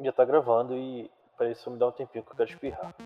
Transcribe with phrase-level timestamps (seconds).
[0.00, 2.94] Já tá gravando e para isso me dá um tempinho que eu quero espirrar.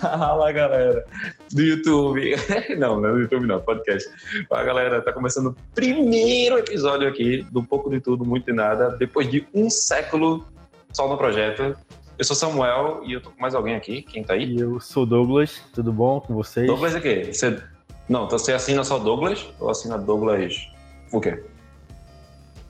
[0.00, 1.06] Fala galera
[1.50, 2.36] do YouTube.
[2.78, 4.06] Não, não é do YouTube, não, podcast.
[4.48, 8.90] Fala galera, tá começando o primeiro episódio aqui do Pouco de Tudo, Muito de Nada,
[8.90, 10.46] depois de um século
[10.92, 11.74] só no projeto.
[12.22, 14.00] Eu sou Samuel e eu tô com mais alguém aqui.
[14.00, 14.44] Quem tá aí?
[14.44, 16.68] E eu sou Douglas, tudo bom com vocês?
[16.68, 17.32] Douglas é quê?
[17.32, 17.60] Você...
[18.08, 20.68] Não, então você assina só Douglas ou assina Douglas
[21.10, 21.42] o quê?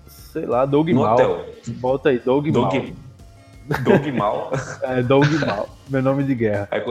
[0.07, 1.13] Sei lá, Doug No Mal.
[1.13, 1.47] hotel.
[1.67, 3.81] Bota aí, Doug, Doug, Mal.
[3.85, 4.53] Doug Mal.
[4.85, 6.67] É, Doug Mal, meu nome de guerra.
[6.71, 6.83] Aí,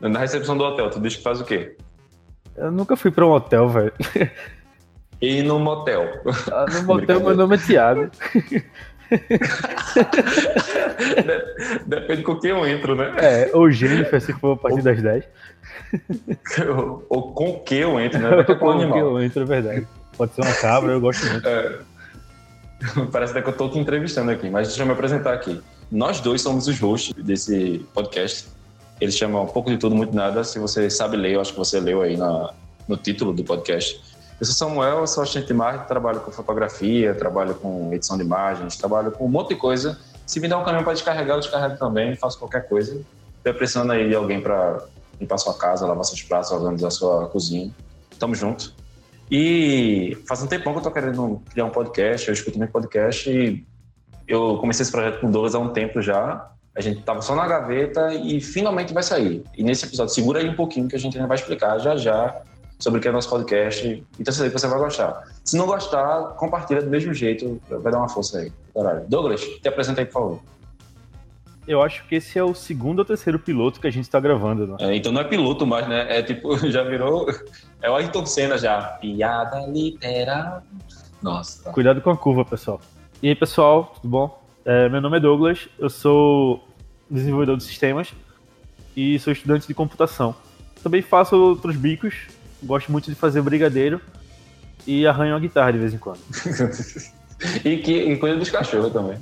[0.00, 1.76] na recepção do hotel, tu diz que faz o quê?
[2.56, 3.92] Eu nunca fui pra um hotel, velho.
[5.22, 6.22] E no motel.
[6.50, 8.10] Ah, No motel, meu nome é Thiago.
[11.86, 13.14] Depende com quem eu entro, né?
[13.18, 15.24] É, ou Jennifer, se for a partir das 10.
[16.68, 18.36] Ou, ou com que eu entro, né?
[18.36, 18.98] Depende com o que animal.
[18.98, 19.86] eu entro, é verdade.
[20.16, 21.48] Pode ser uma cabra, eu gosto muito.
[21.48, 21.78] É.
[23.10, 25.60] Parece até que eu tô te entrevistando aqui, mas deixa eu me apresentar aqui.
[25.90, 28.48] Nós dois somos os hosts desse podcast.
[29.00, 30.44] Ele chama Um Pouco de Tudo, Muito Nada.
[30.44, 32.52] Se você sabe ler, eu acho que você leu aí na,
[32.86, 34.00] no título do podcast.
[34.40, 38.76] Eu sou Samuel, sou assistente de marketing, trabalho com fotografia, trabalho com edição de imagens,
[38.76, 39.98] trabalho com um monte de coisa.
[40.24, 43.00] Se me der um caminhão para descarregar, eu descarrego também, faço qualquer coisa.
[43.38, 44.84] Estou precisando aí de alguém para
[45.20, 47.68] limpar sua casa, lavar seus pratos, organizar sua cozinha.
[48.16, 48.72] Tamo junto.
[49.28, 53.28] E faz um tempão que eu tô querendo criar um podcast, eu escuto muito podcast
[53.28, 53.66] e
[54.28, 56.52] eu comecei esse projeto com Douglas há um tempo já.
[56.76, 59.42] A gente tava só na gaveta e finalmente vai sair.
[59.56, 62.40] E nesse episódio, segura aí um pouquinho que a gente ainda vai explicar já já
[62.78, 64.04] sobre o que é nosso podcast.
[64.18, 65.24] Então, sei que você vai gostar.
[65.44, 68.52] Se não gostar, compartilha do mesmo jeito, vai dar uma força aí.
[69.08, 70.40] Douglas, te apresenta aí, por favor.
[71.66, 74.66] Eu acho que esse é o segundo ou terceiro piloto que a gente tá gravando,
[74.66, 74.76] né?
[74.80, 76.18] É, então não é piloto mais, né?
[76.18, 77.26] É tipo, já virou.
[77.82, 78.80] É o Ayrton Senna já.
[78.80, 80.62] Piada literal.
[81.20, 81.70] Nossa.
[81.70, 82.80] Cuidado com a curva, pessoal.
[83.22, 84.42] E aí, pessoal, tudo bom?
[84.64, 86.64] É, meu nome é Douglas, eu sou
[87.10, 88.14] desenvolvedor de sistemas
[88.96, 90.34] e sou estudante de computação.
[90.82, 92.14] Também faço outros bicos,
[92.62, 94.00] gosto muito de fazer brigadeiro
[94.86, 96.20] e arranho a guitarra de vez em quando.
[97.64, 99.18] e que cuida dos cachorros também.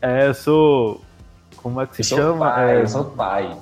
[0.00, 1.00] É, eu sou.
[1.56, 2.50] Como é que se Eu sou chama?
[2.50, 3.56] pai, É, eu sou pai.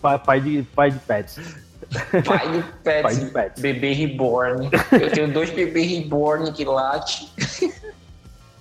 [0.00, 1.40] pai, pai de, pai de pets.
[2.24, 3.02] Pai de pets.
[3.02, 3.60] Pai de pets.
[3.60, 4.70] Bebê reborn.
[4.92, 7.28] Eu tenho dois bebês reborn que late.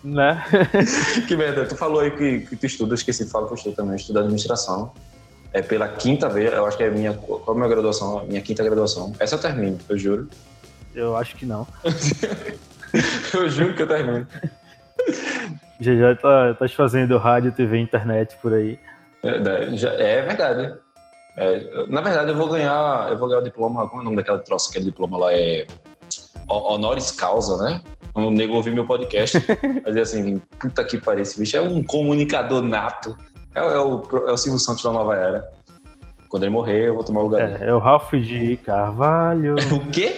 [0.04, 0.44] Né?
[1.28, 3.76] que merda, tu falou aí que, que tu estuda, esqueci de falar que eu estudo
[3.76, 4.92] também, eu estudo administração.
[5.54, 7.14] É pela quinta vez, eu acho que é a minha.
[7.14, 8.26] Qual é a minha graduação?
[8.26, 9.14] Minha quinta graduação.
[9.20, 10.30] Essa eu termino, eu juro.
[10.96, 11.68] Eu acho que não.
[13.34, 14.28] Eu juro que eu termino.
[15.80, 18.78] Já já tá, tá fazendo rádio, TV, internet por aí.
[19.24, 20.76] É, já- é verdade.
[21.36, 23.10] É, na verdade, eu vou ganhar.
[23.10, 23.88] Eu vou ganhar o diploma.
[23.88, 24.70] Como é o nome daquela troça?
[24.70, 25.66] Aquele diploma lá é.
[26.48, 27.82] ho- Honoris causa, né?
[28.14, 29.40] O nego ouvir meu podcast.
[29.82, 33.18] Vai dizer assim: puta que pariu, esse bicho é um comunicador nato.
[33.56, 35.52] É, é o, é o Silvio Santos da nova era.
[36.30, 37.64] Quando ele morrer, eu vou tomar o lugar dele.
[37.64, 39.56] É, é o Ralph de Carvalho.
[39.72, 40.16] O quê?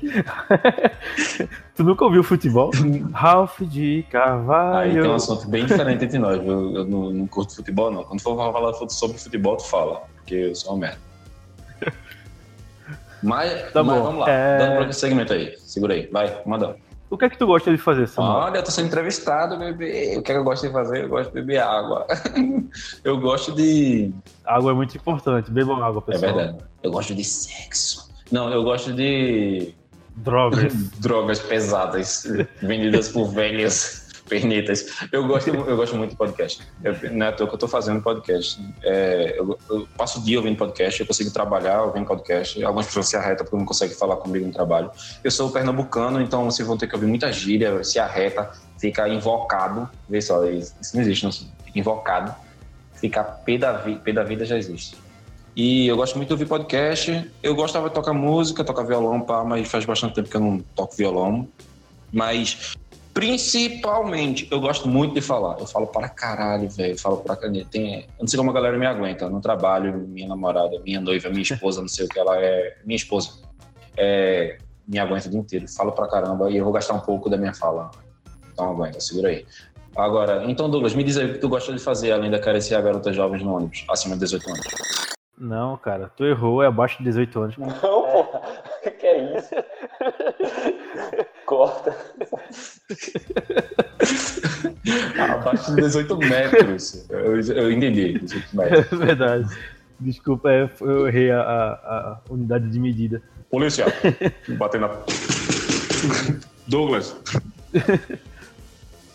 [1.74, 2.70] tu nunca ouviu futebol?
[3.12, 5.02] Ralph de Aí Carvalho.
[5.02, 6.40] tem um assunto bem diferente entre nós.
[6.40, 6.74] viu?
[6.76, 8.04] Eu, não, não curto futebol, não.
[8.04, 10.02] Quando for falar sobre futebol, tu fala.
[10.16, 10.98] Porque eu sou uma merda.
[13.22, 14.02] Mas, Tá mas bom.
[14.04, 14.30] vamos lá.
[14.30, 15.56] É- Dando pra segmento aí.
[15.58, 16.06] Segura aí.
[16.06, 16.76] Vai, manda.
[17.10, 18.32] O que é que tu gosta de fazer, Samuel?
[18.34, 20.16] Olha, eu tô sendo entrevistado, bebê.
[20.18, 21.04] O que, é que eu gosto de fazer?
[21.04, 22.06] Eu gosto de beber água.
[23.02, 24.12] eu gosto de.
[24.44, 25.50] Água é muito importante.
[25.50, 26.34] Bebam água, É pessoal.
[26.34, 26.58] verdade.
[26.82, 28.10] Eu gosto de sexo.
[28.30, 29.74] Não, eu gosto de
[30.16, 30.72] Drogas.
[30.98, 32.24] drogas pesadas
[32.60, 34.86] vendidas por velhas pernitas.
[35.10, 36.62] Eu gosto, eu gosto muito de podcast.
[36.82, 38.60] Eu, não é à toa que eu tô fazendo podcast.
[38.82, 42.62] É, eu, eu passo o dia ouvindo podcast, eu consigo trabalhar ouvindo podcast.
[42.62, 44.90] Algumas pessoas se arretam porque não conseguem falar comigo no trabalho.
[45.24, 49.88] Eu sou pernambucano, então vocês vão ter que ouvir muita gíria, se arreta, fica invocado.
[50.08, 51.32] Vê só, isso não existe, não.
[51.74, 52.34] Invocado.
[52.94, 54.96] Ficar pé da, pé da vida já existe.
[55.58, 57.30] E eu gosto muito de ouvir podcast.
[57.42, 60.60] Eu gostava de tocar música, tocar violão, pá, mas faz bastante tempo que eu não
[60.74, 61.48] toco violão.
[62.12, 62.76] Mas,
[63.18, 65.58] principalmente, eu gosto muito de falar.
[65.58, 66.92] Eu falo para caralho, velho.
[66.92, 67.64] Eu falo para caralho.
[67.64, 68.02] Tem...
[68.02, 69.28] Eu não sei como a galera me aguenta.
[69.28, 72.76] No trabalho, minha namorada, minha noiva, minha esposa, não sei o que ela é.
[72.84, 73.30] Minha esposa.
[73.96, 74.58] É...
[74.86, 75.66] Me aguenta o dia inteiro.
[75.66, 77.90] Falo pra caramba e eu vou gastar um pouco da minha fala.
[78.52, 79.44] Então aguenta, segura aí.
[79.96, 82.80] Agora, então, Douglas, me diz aí o que tu gosta de fazer além da carecer
[82.80, 84.66] garotas jovens no ônibus, acima de 18 anos.
[85.36, 87.56] Não, cara, tu errou, é abaixo de 18 anos.
[87.56, 88.24] Não, pô.
[88.96, 89.54] que é isso?
[91.48, 91.96] Corta.
[95.18, 97.06] Abaixo de 18 metros.
[97.08, 98.92] Eu, eu entendi, 18 metros.
[98.92, 99.48] É verdade.
[99.98, 103.22] Desculpa, é, eu errei a, a, a unidade de medida.
[103.50, 103.86] Polícia,
[104.58, 104.98] batendo na.
[106.66, 107.16] Douglas.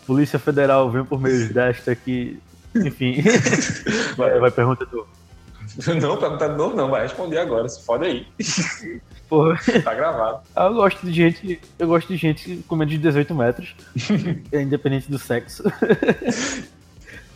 [0.04, 2.40] Polícia Federal, vem por meio desta aqui.
[2.74, 3.22] Enfim.
[4.16, 5.06] Vai, vai pergunta do.
[6.00, 8.26] Não, perguntar de novo não, vai responder agora, se fode aí.
[9.28, 9.58] Porra.
[9.82, 10.40] Tá gravado.
[10.54, 11.60] Eu gosto de gente.
[11.78, 13.74] Eu gosto de gente com menos de 18 metros.
[14.52, 15.64] é independente do sexo.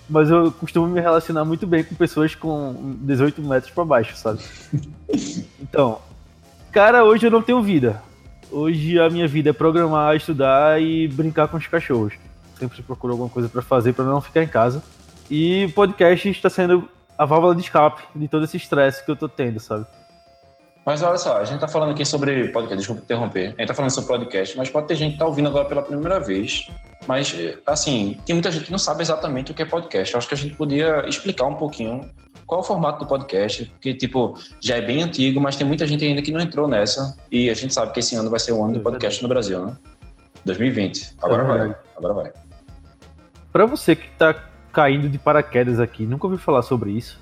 [0.09, 4.41] Mas eu costumo me relacionar muito bem com pessoas com 18 metros pra baixo, sabe?
[5.61, 5.99] Então,
[6.73, 8.03] cara, hoje eu não tenho vida.
[8.51, 12.15] Hoje a minha vida é programar, estudar e brincar com os cachorros.
[12.59, 14.83] Sempre procuro alguma coisa pra fazer pra não ficar em casa.
[15.31, 16.89] E o podcast está sendo
[17.19, 19.85] a válvula de escape de todo esse estresse que eu tô tendo, sabe?
[20.87, 23.49] Mas olha só, a gente tá falando aqui sobre podcast, desculpa interromper.
[23.59, 25.83] A gente tá falando sobre podcast, mas pode ter gente que tá ouvindo agora pela
[25.83, 26.67] primeira vez.
[27.07, 27.37] Mas,
[27.67, 30.15] assim, tem muita gente que não sabe exatamente o que é podcast.
[30.15, 32.09] Eu acho que a gente podia explicar um pouquinho
[32.47, 35.87] qual é o formato do podcast, porque, tipo, já é bem antigo, mas tem muita
[35.87, 37.15] gente ainda que não entrou nessa.
[37.31, 39.67] E a gente sabe que esse ano vai ser o ano do podcast no Brasil,
[39.67, 39.77] né?
[40.47, 41.17] 2020.
[41.21, 41.77] Agora É vai.
[41.99, 42.33] Agora vai.
[43.53, 44.35] Pra você que tá
[44.79, 47.21] caindo de paraquedas aqui, nunca ouviu falar sobre isso.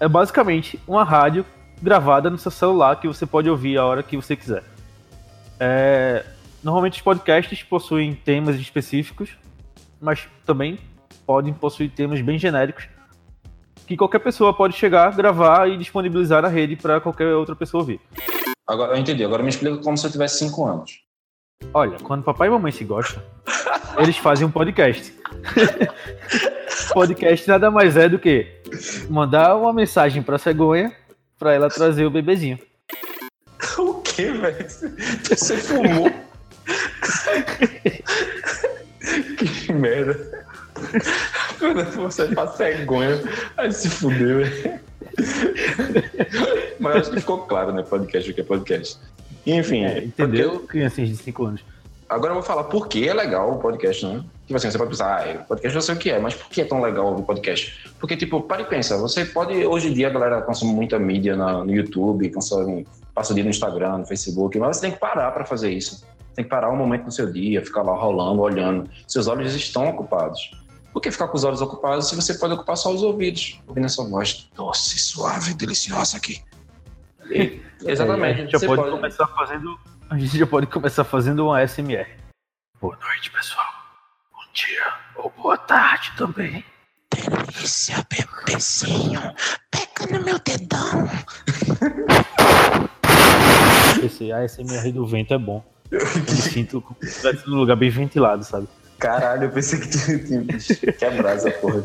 [0.00, 1.44] É basicamente uma rádio
[1.82, 4.64] gravada no seu celular que você pode ouvir a hora que você quiser.
[5.60, 6.24] É,
[6.62, 9.30] Normalmente os podcasts possuem temas específicos,
[10.00, 10.78] mas também
[11.24, 12.88] podem possuir temas bem genéricos
[13.86, 18.00] que qualquer pessoa pode chegar, gravar e disponibilizar na rede para qualquer outra pessoa ouvir.
[18.66, 19.24] Agora, eu entendi.
[19.24, 21.00] Agora me explica como se eu tivesse 5 anos.
[21.72, 23.22] Olha, quando papai e mamãe se gostam,
[23.98, 25.14] eles fazem um podcast.
[26.92, 28.46] podcast nada mais é do que
[29.08, 30.92] mandar uma mensagem pra cegonha
[31.38, 32.58] pra ela trazer o bebezinho.
[33.78, 34.66] O que, velho?
[35.28, 36.10] Você fumou?
[39.36, 40.44] que merda.
[41.58, 43.20] Quando você faz cegonha,
[43.56, 44.80] aí se fudeu, velho.
[46.80, 47.82] Mas acho que ficou claro, né?
[47.82, 48.98] Podcast o que é podcast.
[49.46, 50.60] Enfim, É, entendeu?
[50.60, 51.60] Criancinhas de 5 anos.
[52.08, 54.24] Agora eu vou falar por que é legal o podcast, né?
[54.48, 56.62] Tipo assim, você pode pensar, ah, podcast eu sei o que é, mas por que
[56.62, 57.90] é tão legal ouvir podcast?
[58.00, 61.36] Porque, tipo, para e pensa, você pode, hoje em dia a galera consome muita mídia
[61.36, 64.98] na- no YouTube, consome, passa o dia no Instagram, no Facebook, mas você tem que
[64.98, 66.02] parar para fazer isso.
[66.34, 68.88] Tem que parar um momento no seu dia, ficar lá rolando, olhando.
[69.06, 70.50] Seus olhos estão ocupados.
[70.94, 73.84] Por que ficar com os olhos ocupados se você pode ocupar só os ouvidos, ouvindo
[73.84, 76.40] essa voz doce, suave, deliciosa aqui?
[77.30, 78.40] E- É, exatamente.
[78.40, 79.78] a gente já pode, pode- começar fazendo.
[80.08, 82.06] A gente já pode começar fazendo um ASMR.
[82.80, 83.67] Boa noite, pessoal.
[84.48, 84.94] Bom dia.
[85.16, 86.64] Ou boa tarde também.
[87.12, 89.20] Delícia, bebezinho.
[89.70, 91.08] Pega no meu dedão.
[94.02, 95.62] Esse ASMR do vento é bom.
[95.90, 96.82] Eu me sinto
[97.46, 98.66] num lugar bem ventilado, sabe?
[98.98, 101.84] Caralho, eu pensei que tinha tinha quebrado essa porra.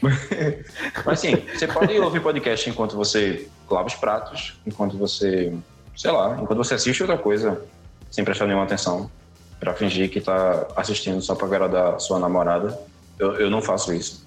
[0.00, 5.52] Mas assim, você pode ouvir podcast enquanto você lava os pratos, enquanto você,
[5.96, 7.60] sei lá, enquanto você assiste outra coisa,
[8.08, 9.10] sem prestar nenhuma atenção,
[9.58, 12.78] pra fingir que tá assistindo só pra agradar a sua namorada.
[13.18, 14.26] Eu, eu não faço isso.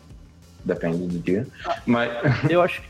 [0.64, 1.48] Depende do dia.
[1.86, 2.12] Mas.
[2.50, 2.82] Eu acho,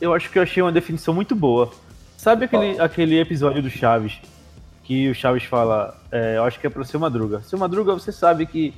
[0.00, 1.70] eu acho que eu achei uma definição muito boa.
[2.16, 4.18] Sabe aquele, aquele episódio do Chaves?
[4.82, 7.40] Que o Chaves fala, é, eu acho que é pro seu Madruga.
[7.42, 8.74] Seu Madruga, você sabe que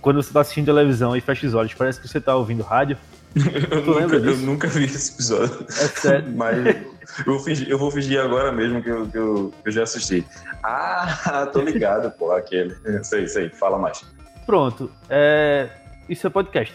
[0.00, 2.96] quando você tá assistindo televisão e fecha os olhos, parece que você tá ouvindo rádio.
[3.34, 5.66] Eu nunca, eu nunca vi esse episódio.
[5.68, 6.30] É sério.
[6.34, 9.72] Mas eu vou fingir, eu vou fingir agora mesmo que eu, que eu, que eu
[9.72, 10.24] já assisti.
[10.62, 12.74] Ah, tô ligado, pô, aquele.
[13.02, 14.04] Sei, sei, fala mais.
[14.46, 14.90] Pronto.
[15.08, 15.68] É,
[16.08, 16.74] isso é podcast.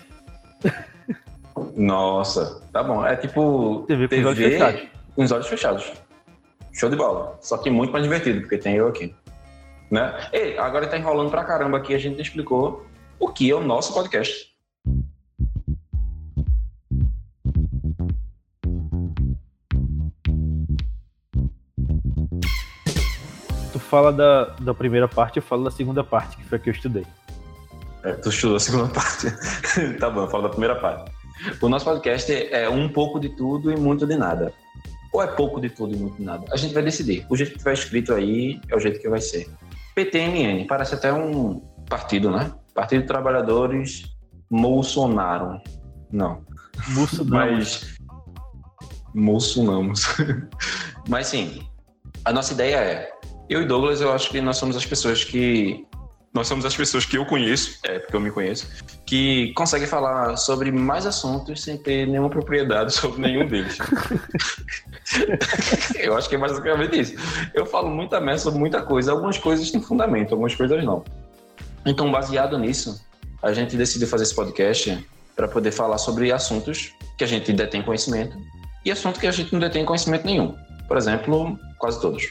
[1.75, 3.05] Nossa, tá bom.
[3.05, 4.81] É tipo TV com os olhos fechados.
[5.15, 5.93] com os olhos fechados.
[6.71, 7.37] Show de bola.
[7.41, 9.13] Só que muito mais divertido, porque tem eu aqui.
[9.91, 10.11] Né?
[10.31, 12.85] Ei, agora tá enrolando pra caramba aqui, a gente explicou
[13.19, 14.52] o que é o nosso podcast.
[23.93, 26.73] Fala da, da primeira parte, eu falo da segunda parte, que foi a que eu
[26.73, 27.05] estudei.
[28.03, 29.27] É, tu estudou a segunda parte.
[29.99, 31.11] tá bom, eu falo da primeira parte.
[31.61, 34.51] O nosso podcast é um pouco de tudo e muito de nada.
[35.13, 36.43] Ou é pouco de tudo e muito de nada?
[36.51, 37.23] A gente vai decidir.
[37.29, 39.47] O jeito que tiver escrito aí é o jeito que vai ser.
[39.93, 42.51] PTMN, parece até um partido, né?
[42.73, 44.05] Partido de Trabalhadores
[44.49, 45.61] Bolsonaro.
[46.11, 46.43] Não.
[46.95, 47.95] Não, Mas.
[49.13, 50.07] Bolsonamos.
[51.07, 51.61] Mas sim,
[52.25, 53.12] a nossa ideia é.
[53.49, 55.85] Eu e Douglas, eu acho que nós somos as pessoas que.
[56.33, 58.67] Nós somos as pessoas que eu conheço, é porque eu me conheço,
[59.05, 63.77] que conseguem falar sobre mais assuntos sem ter nenhuma propriedade sobre nenhum deles.
[65.99, 67.13] eu acho que é basicamente isso.
[67.53, 69.11] Eu falo muita merda sobre muita coisa.
[69.11, 71.03] Algumas coisas têm fundamento, algumas coisas não.
[71.85, 72.99] Então, baseado nisso,
[73.43, 77.83] a gente decidiu fazer esse podcast para poder falar sobre assuntos que a gente detém
[77.83, 78.35] conhecimento
[78.83, 80.55] e assuntos que a gente não detém conhecimento nenhum.
[80.87, 82.23] Por exemplo, quase todos.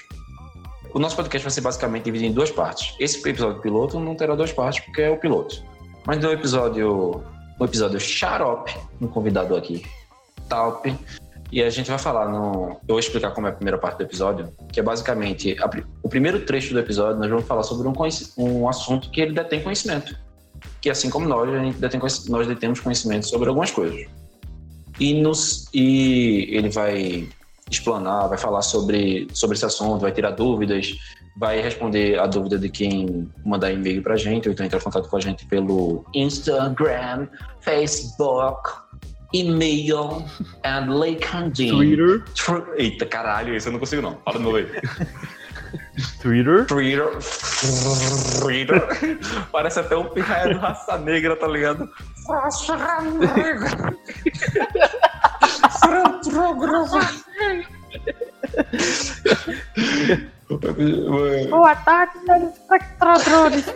[0.94, 2.94] O nosso podcast vai ser basicamente dividido em duas partes.
[3.00, 5.62] Esse episódio piloto não terá duas partes porque é o piloto.
[6.06, 7.24] Mas no episódio,
[7.58, 9.86] no episódio xarope, um convidado aqui,
[10.48, 10.94] top,
[11.50, 12.72] e a gente vai falar no.
[12.86, 15.70] Eu vou explicar como é a primeira parte do episódio, que é basicamente a,
[16.02, 17.18] o primeiro trecho do episódio.
[17.18, 17.92] Nós vamos falar sobre um,
[18.38, 20.14] um assunto que ele detém conhecimento,
[20.80, 24.06] que assim como nós, a gente detém, nós detemos conhecimento sobre algumas coisas.
[25.00, 27.28] E, nos, e ele vai
[27.72, 30.94] explanar, vai falar sobre, sobre esse assunto, vai tirar dúvidas,
[31.36, 35.08] vai responder a dúvida de quem mandar e-mail pra gente, ou então entrar em contato
[35.08, 37.28] com a gente pelo Instagram,
[37.60, 38.70] Facebook,
[39.32, 40.24] e-mail
[40.64, 41.70] and LinkedIn.
[41.70, 42.24] Twitter.
[42.76, 44.18] Eita, caralho, isso eu não consigo não.
[44.24, 44.66] Fala de novo aí.
[46.20, 46.66] Twitter.
[46.66, 47.08] Twitter.
[48.40, 49.18] Twitter.
[49.50, 51.88] Parece até um pirraia do raça negra, tá ligado?
[52.28, 53.96] Raça negra.
[61.50, 63.74] Boa tarde, senhores espectadores.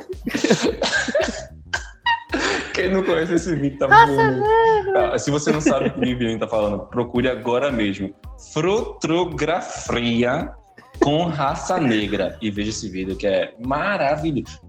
[2.75, 4.17] Quem não conhece esse vídeo tá muito.
[4.17, 4.99] velho.
[5.15, 8.15] Ah, Se você não sabe o que o Viviane tá falando, procure agora mesmo.
[8.53, 10.51] Frotografia
[11.03, 12.37] com raça negra.
[12.43, 14.61] E veja esse vídeo que é maravilhoso.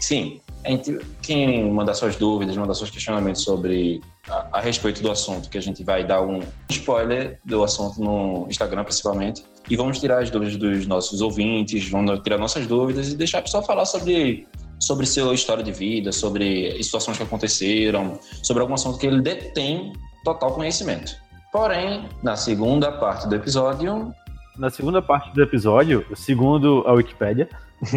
[0.00, 5.10] Sim, a gente- quem mandar suas dúvidas, mandar seus questionamentos sobre a, a respeito do
[5.10, 9.44] assunto, que a gente vai dar um spoiler do assunto no Instagram principalmente.
[9.68, 13.42] E vamos tirar as dúvidas dos nossos ouvintes, vamos tirar nossas dúvidas e deixar a
[13.42, 14.46] pessoa falar sobre
[14.80, 19.94] sobre sua história de vida, sobre situações que aconteceram, sobre algum assunto que ele detém
[20.24, 21.14] total conhecimento.
[21.50, 24.12] Porém, na segunda parte do episódio,
[24.58, 27.48] Na segunda parte do episódio, segundo a Wikipédia,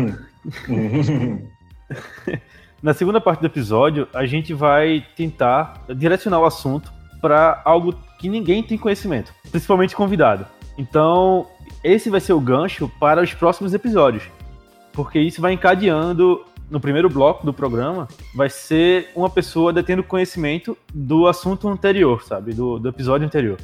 [2.81, 6.91] na segunda parte do episódio, a gente vai tentar direcionar o assunto
[7.21, 10.45] para algo que ninguém tem conhecimento, principalmente convidado.
[10.77, 11.47] Então,
[11.83, 14.23] esse vai ser o gancho para os próximos episódios,
[14.93, 20.77] porque isso vai encadeando no primeiro bloco do programa, vai ser uma pessoa detendo conhecimento
[20.93, 23.57] do assunto anterior, sabe, do, do episódio anterior.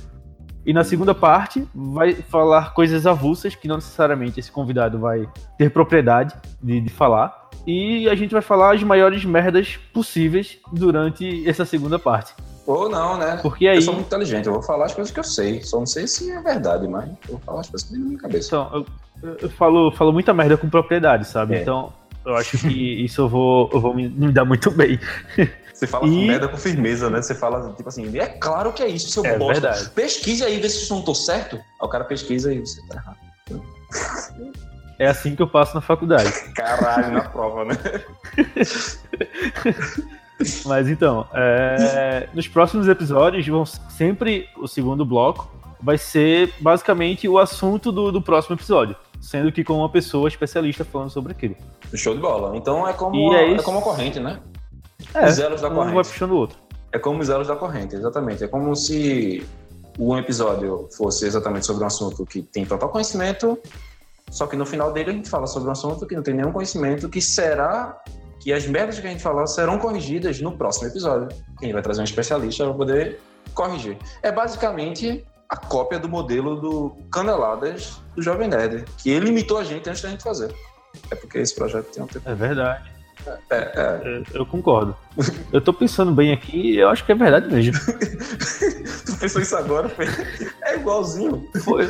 [0.66, 5.28] E na segunda parte, vai falar coisas avulsas que não necessariamente esse convidado vai
[5.58, 7.43] ter propriedade de, de falar.
[7.66, 12.34] E a gente vai falar as maiores merdas possíveis durante essa segunda parte.
[12.68, 13.40] ou não, né?
[13.42, 13.78] Porque aí.
[13.78, 15.62] Eu sou muito inteligente, eu vou falar as coisas que eu sei.
[15.64, 18.08] Só não sei se é verdade, mas eu vou falar as coisas que tem na
[18.08, 18.48] minha cabeça.
[18.48, 18.86] Então,
[19.24, 21.56] eu, eu falo, falo muita merda com propriedade, sabe?
[21.56, 21.62] É.
[21.62, 21.94] Então,
[22.26, 22.68] eu acho que
[23.06, 25.00] isso eu vou, eu vou me, me dar muito bem.
[25.74, 27.22] Você fala E- merda com firmeza, né?
[27.22, 29.60] Você fala, tipo assim, é claro que é isso, seu É bosta.
[29.62, 29.90] verdade.
[29.90, 31.56] Pesquise aí, vê se eu não tô certo.
[31.56, 33.18] Aí o cara pesquisa e você tá errado.
[35.00, 36.32] É assim que eu passo na faculdade.
[36.54, 37.76] Caralho, na prova, né?
[40.66, 47.38] Mas então, é, nos próximos episódios, vão sempre o segundo bloco vai ser basicamente o
[47.38, 51.56] assunto do, do próximo episódio, sendo que com uma pessoa especialista falando sobre aquilo.
[51.94, 52.56] Show de bola.
[52.56, 54.40] Então é como, a, é é como a corrente, né?
[55.14, 56.10] É, Os elos da um vai corrente.
[56.10, 56.58] puxando o outro.
[56.92, 58.44] É como os elos da corrente, exatamente.
[58.44, 59.46] É como se
[60.00, 63.60] um episódio fosse exatamente sobre um assunto que tem total conhecimento,
[64.30, 66.52] só que no final dele a gente fala sobre um assunto que não tem nenhum
[66.52, 68.02] conhecimento, que será
[68.40, 71.30] que as merdas que a gente falar serão corrigidas no próximo episódio.
[71.60, 73.20] Quem vai trazer um especialista para poder
[73.54, 73.98] corrigir.
[74.22, 79.64] É basicamente a cópia do modelo do Caneladas do Jovem Nerd, que ele imitou a
[79.64, 80.54] gente antes da gente fazer.
[81.10, 82.30] É porque esse projeto tem um tempo.
[82.30, 82.92] É verdade.
[83.50, 84.02] É, é.
[84.04, 84.96] Eu, eu concordo.
[85.52, 87.80] Eu tô pensando bem aqui e eu acho que é verdade mesmo.
[89.06, 89.88] Tu pensou isso agora?
[89.88, 90.06] Foi...
[90.64, 91.48] É igualzinho.
[91.64, 91.88] Foi.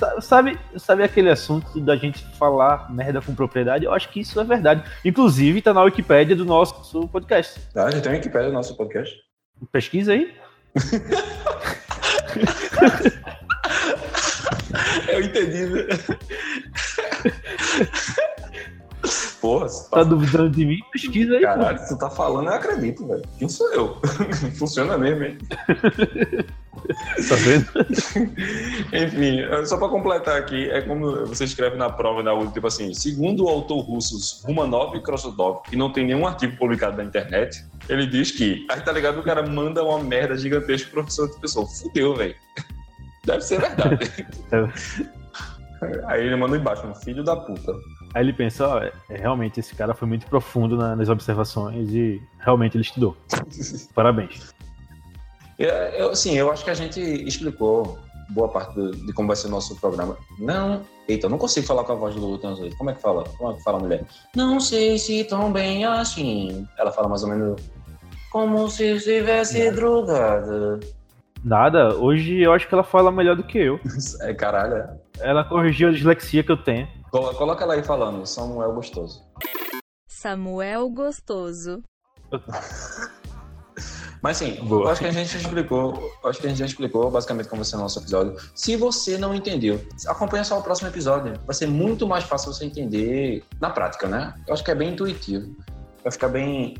[0.00, 3.84] Sa- Sabe, sabe aquele assunto da gente falar merda com propriedade?
[3.84, 4.82] Eu acho que isso é verdade.
[5.04, 7.60] Inclusive, tá na Wikipédia do nosso podcast.
[7.76, 9.14] Ah, a gente tem uma Wikipédia no nosso podcast.
[9.70, 10.34] Pesquisa aí.
[15.12, 15.66] Eu entendi.
[19.40, 20.02] Porra, Tá tá...
[20.04, 20.78] duvidando de mim?
[20.92, 21.40] Pesquisa aí.
[21.40, 21.46] pô.
[21.46, 23.22] caralho, se tu tá falando, eu acredito, velho.
[23.38, 23.96] Quem sou eu?
[24.58, 25.38] Funciona mesmo, hein?
[27.28, 27.66] Tá vendo?
[28.92, 32.94] Enfim, só pra completar aqui, é como você escreve na prova da USP, tipo assim,
[32.94, 37.64] segundo o autor russo Romanov e Krasnodov, que não tem nenhum artigo publicado na internet,
[37.88, 41.40] ele diz que, aí tá ligado, o cara manda uma merda gigantesca pro professor de
[41.40, 41.66] pessoa.
[41.66, 42.34] Fudeu, velho.
[43.24, 44.26] Deve ser verdade.
[46.06, 47.72] Aí ele manda embaixo, um filho da puta.
[48.12, 52.20] Aí ele pensa, ó, é, realmente esse cara foi muito profundo na- nas observações e
[52.40, 53.16] realmente ele estudou.
[53.94, 54.52] Parabéns.
[55.58, 57.98] Eu, eu, sim, eu acho que a gente explicou
[58.30, 60.16] boa parte do, de como vai ser o nosso programa.
[60.38, 60.82] Não.
[61.06, 62.76] Eita, eu não consigo falar com a voz do Lulu Translate.
[62.76, 63.24] Como é que fala?
[63.36, 64.04] Como é que fala a mulher?
[64.34, 66.66] Não sei se tão bem assim.
[66.78, 67.60] Ela fala mais ou menos.
[68.32, 70.78] Como se estivesse drogada.
[71.42, 73.78] Nada, hoje eu acho que ela fala melhor do que eu.
[74.22, 74.74] É caralho.
[74.76, 74.90] é.
[75.20, 76.88] Ela corrigiu a dislexia que eu tenho.
[77.10, 79.22] Colo- Coloca ela aí falando, Samuel Gostoso.
[80.08, 81.82] Samuel Gostoso.
[84.22, 87.48] Mas sim, acho que a gente explicou, eu acho que a gente já explicou basicamente
[87.48, 88.36] como vai ser o nosso episódio.
[88.54, 91.40] Se você não entendeu, acompanha só o próximo episódio.
[91.46, 94.34] Vai ser muito mais fácil você entender na prática, né?
[94.46, 95.56] Eu acho que é bem intuitivo.
[96.02, 96.76] Vai ficar bem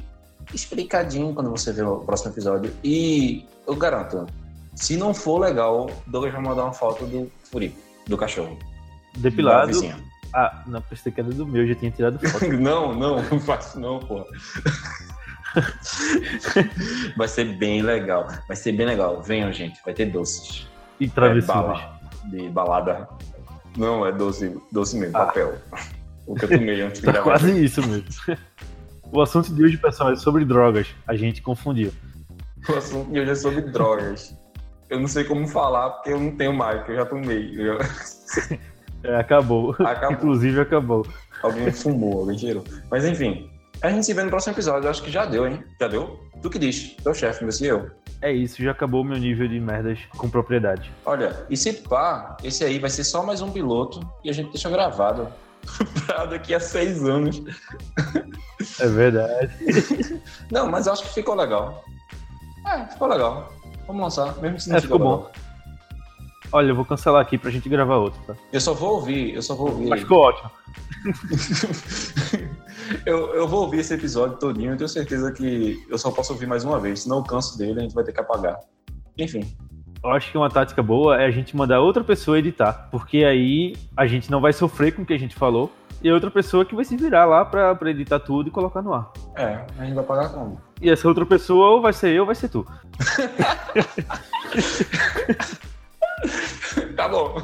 [0.52, 2.74] explicadinho quando você ver o próximo episódio.
[2.84, 4.26] E eu garanto,
[4.74, 8.58] se não for legal, Douglas vai mandar uma foto do Furico, do cachorro.
[9.16, 9.72] Depilado.
[10.32, 12.46] Ah, não, pensei que era do meu, já tinha tirado foto.
[12.52, 14.24] Não, não, não faço não, porra.
[17.16, 18.28] Vai ser bem legal.
[18.46, 19.22] Vai ser bem legal.
[19.22, 19.80] Venham, gente.
[19.84, 20.68] Vai ter doces.
[21.00, 21.46] E É travessuras.
[21.46, 23.08] bala de balada.
[23.76, 25.26] Não, é doce, doce mesmo, Ah.
[25.26, 25.54] papel.
[26.26, 27.30] O que eu tomei antes de Tá gravar.
[27.38, 28.04] quase isso mesmo.
[29.12, 30.86] O assunto de hoje, pessoal, é sobre drogas.
[31.06, 31.92] A gente confundiu.
[32.68, 34.36] O assunto de hoje é sobre drogas.
[34.88, 37.54] Eu não sei como falar porque eu não tenho mais, que eu já tomei.
[37.58, 37.88] Eu já-
[39.02, 39.74] É, acabou.
[39.78, 40.12] Acabou.
[40.12, 41.06] Inclusive, acabou.
[41.42, 42.64] Alguém fumou, alguém tirou.
[42.90, 43.50] Mas enfim,
[43.82, 44.88] a gente se vê no próximo episódio.
[44.90, 45.62] Acho que já deu, hein?
[45.80, 46.20] Já deu?
[46.42, 46.96] Tu que diz?
[47.02, 47.90] Teu chefe, meu eu.
[48.22, 50.92] É isso, já acabou o meu nível de merdas com propriedade.
[51.06, 54.50] Olha, e se pá, esse aí vai ser só mais um piloto e a gente
[54.50, 55.28] deixa gravado
[56.04, 57.42] pra daqui a seis anos.
[58.78, 59.50] É verdade.
[60.52, 61.82] Não, mas acho que ficou legal.
[62.66, 63.50] É, ficou legal.
[63.86, 65.16] Vamos lançar, mesmo se não É, ficou bom.
[65.16, 65.32] legal.
[66.52, 68.34] Olha, eu vou cancelar aqui pra gente gravar outro, tá?
[68.52, 69.88] Eu só vou ouvir, eu só vou ouvir.
[69.88, 70.50] Mas ficou ótimo.
[73.06, 76.46] eu, eu vou ouvir esse episódio todinho, eu tenho certeza que eu só posso ouvir
[76.46, 77.02] mais uma vez.
[77.02, 78.58] Senão eu canso dele, a gente vai ter que apagar.
[79.16, 79.46] Enfim.
[80.02, 83.76] Eu acho que uma tática boa é a gente mandar outra pessoa editar, porque aí
[83.96, 85.70] a gente não vai sofrer com o que a gente falou,
[86.02, 88.80] e a outra pessoa que vai se virar lá pra, pra editar tudo e colocar
[88.80, 89.12] no ar.
[89.36, 90.58] É, a gente vai pagar como?
[90.80, 92.66] E essa outra pessoa ou vai ser eu ou vai ser tu.
[96.96, 97.40] Tá bom.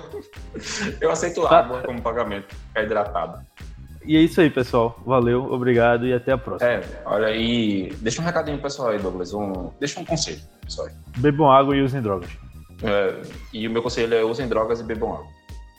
[1.01, 1.59] Eu aceito Tá.
[1.61, 2.55] água como pagamento.
[2.69, 3.47] Ficar hidratado.
[4.05, 5.01] E é isso aí, pessoal.
[5.05, 6.71] Valeu, obrigado e até a próxima.
[6.71, 7.93] É, olha aí.
[8.01, 9.33] Deixa um recadinho pro pessoal aí, Douglas.
[9.35, 10.89] Um, deixa um conselho, pessoal.
[11.17, 12.31] Bebam água e usem drogas.
[12.83, 15.27] É, e o meu conselho é usem drogas e bebam água.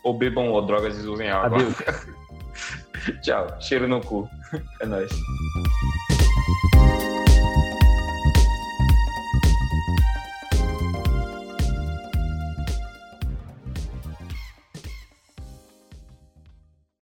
[0.03, 1.57] Ou bebam ou drogas e usem água.
[1.57, 1.75] Adeus.
[3.23, 3.47] Tchau.
[3.62, 4.27] Cheiro no cu.
[4.81, 5.12] É nóis.